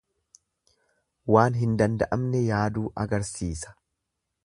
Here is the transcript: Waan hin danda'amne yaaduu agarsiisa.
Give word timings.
Waan 1.35 1.59
hin 1.65 1.77
danda'amne 1.83 2.43
yaaduu 2.49 2.89
agarsiisa. 3.07 3.79